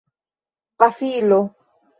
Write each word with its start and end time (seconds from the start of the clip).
pafilo 0.77 1.39